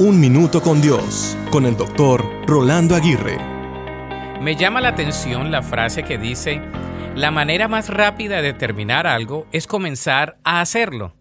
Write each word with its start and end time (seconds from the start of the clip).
Un 0.00 0.20
Minuto 0.20 0.62
con 0.62 0.80
Dios, 0.80 1.36
con 1.50 1.66
el 1.66 1.76
doctor 1.76 2.24
Rolando 2.46 2.94
Aguirre. 2.94 3.36
Me 4.40 4.54
llama 4.54 4.80
la 4.80 4.90
atención 4.90 5.50
la 5.50 5.60
frase 5.60 6.04
que 6.04 6.18
dice, 6.18 6.60
la 7.16 7.32
manera 7.32 7.66
más 7.66 7.88
rápida 7.88 8.40
de 8.40 8.52
terminar 8.52 9.08
algo 9.08 9.48
es 9.50 9.66
comenzar 9.66 10.38
a 10.44 10.60
hacerlo. 10.60 11.16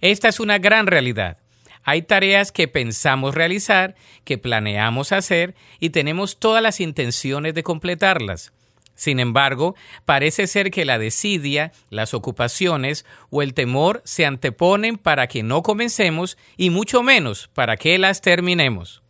Esta 0.00 0.26
es 0.26 0.40
una 0.40 0.58
gran 0.58 0.88
realidad. 0.88 1.38
Hay 1.84 2.02
tareas 2.02 2.50
que 2.50 2.66
pensamos 2.66 3.36
realizar, 3.36 3.94
que 4.24 4.36
planeamos 4.36 5.12
hacer 5.12 5.54
y 5.78 5.90
tenemos 5.90 6.40
todas 6.40 6.60
las 6.60 6.80
intenciones 6.80 7.54
de 7.54 7.62
completarlas. 7.62 8.52
Sin 8.98 9.20
embargo, 9.20 9.76
parece 10.04 10.48
ser 10.48 10.72
que 10.72 10.84
la 10.84 10.98
desidia, 10.98 11.70
las 11.88 12.14
ocupaciones 12.14 13.06
o 13.30 13.42
el 13.42 13.54
temor 13.54 14.02
se 14.04 14.26
anteponen 14.26 14.98
para 14.98 15.28
que 15.28 15.44
no 15.44 15.62
comencemos 15.62 16.36
y 16.56 16.70
mucho 16.70 17.04
menos 17.04 17.48
para 17.54 17.76
que 17.76 17.96
las 18.00 18.22
terminemos. 18.22 19.04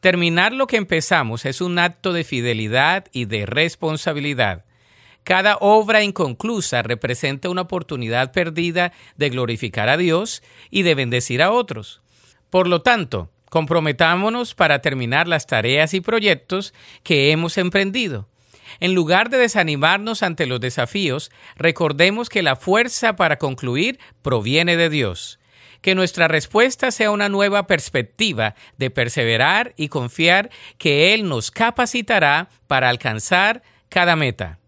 Terminar 0.00 0.52
lo 0.52 0.66
que 0.66 0.78
empezamos 0.78 1.44
es 1.44 1.60
un 1.60 1.78
acto 1.78 2.12
de 2.12 2.24
fidelidad 2.24 3.06
y 3.12 3.26
de 3.26 3.46
responsabilidad. 3.46 4.64
Cada 5.22 5.58
obra 5.60 6.02
inconclusa 6.02 6.82
representa 6.82 7.50
una 7.50 7.62
oportunidad 7.62 8.32
perdida 8.32 8.92
de 9.16 9.30
glorificar 9.30 9.88
a 9.88 9.96
Dios 9.96 10.42
y 10.70 10.82
de 10.82 10.96
bendecir 10.96 11.40
a 11.40 11.52
otros. 11.52 12.02
Por 12.50 12.66
lo 12.66 12.82
tanto, 12.82 13.30
comprometámonos 13.48 14.56
para 14.56 14.80
terminar 14.80 15.28
las 15.28 15.46
tareas 15.46 15.94
y 15.94 16.00
proyectos 16.00 16.74
que 17.04 17.30
hemos 17.30 17.58
emprendido. 17.58 18.26
En 18.78 18.94
lugar 18.94 19.30
de 19.30 19.38
desanimarnos 19.38 20.22
ante 20.22 20.46
los 20.46 20.60
desafíos, 20.60 21.30
recordemos 21.56 22.28
que 22.28 22.42
la 22.42 22.56
fuerza 22.56 23.16
para 23.16 23.38
concluir 23.38 23.98
proviene 24.22 24.76
de 24.76 24.88
Dios. 24.88 25.38
Que 25.80 25.94
nuestra 25.94 26.28
respuesta 26.28 26.90
sea 26.90 27.10
una 27.10 27.28
nueva 27.28 27.66
perspectiva 27.66 28.54
de 28.76 28.90
perseverar 28.90 29.72
y 29.76 29.88
confiar 29.88 30.50
que 30.78 31.14
Él 31.14 31.28
nos 31.28 31.50
capacitará 31.50 32.50
para 32.66 32.90
alcanzar 32.90 33.62
cada 33.88 34.14
meta. 34.14 34.58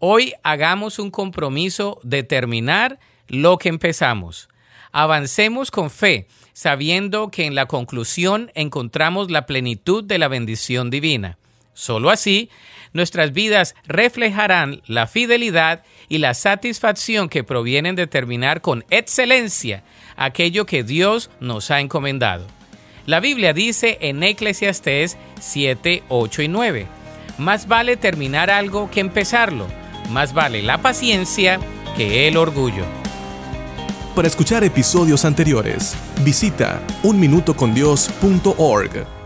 Hoy 0.00 0.34
hagamos 0.42 0.98
un 0.98 1.10
compromiso 1.10 2.00
de 2.02 2.22
terminar 2.22 2.98
lo 3.28 3.58
que 3.58 3.68
empezamos. 3.68 4.48
Avancemos 4.92 5.70
con 5.70 5.90
fe, 5.90 6.26
sabiendo 6.52 7.30
que 7.30 7.46
en 7.46 7.54
la 7.54 7.66
conclusión 7.66 8.50
encontramos 8.54 9.30
la 9.30 9.46
plenitud 9.46 10.04
de 10.04 10.18
la 10.18 10.28
bendición 10.28 10.90
divina. 10.90 11.38
Solo 11.78 12.10
así, 12.10 12.50
nuestras 12.92 13.32
vidas 13.32 13.74
reflejarán 13.86 14.82
la 14.88 15.06
fidelidad 15.06 15.84
y 16.08 16.18
la 16.18 16.34
satisfacción 16.34 17.28
que 17.28 17.44
provienen 17.44 17.94
de 17.94 18.08
terminar 18.08 18.62
con 18.62 18.84
excelencia 18.90 19.84
aquello 20.16 20.66
que 20.66 20.82
Dios 20.82 21.30
nos 21.38 21.70
ha 21.70 21.78
encomendado. 21.78 22.48
La 23.06 23.20
Biblia 23.20 23.52
dice 23.52 23.96
en 24.00 24.24
Eclesiastés 24.24 25.16
7, 25.38 26.02
8 26.08 26.42
y 26.42 26.48
9, 26.48 26.88
más 27.38 27.68
vale 27.68 27.96
terminar 27.96 28.50
algo 28.50 28.90
que 28.90 28.98
empezarlo, 28.98 29.68
más 30.10 30.34
vale 30.34 30.64
la 30.64 30.78
paciencia 30.78 31.60
que 31.96 32.26
el 32.26 32.36
orgullo. 32.36 32.84
Para 34.16 34.26
escuchar 34.26 34.64
episodios 34.64 35.24
anteriores, 35.24 35.96
visita 36.24 36.82
unminutocondios.org. 37.04 39.17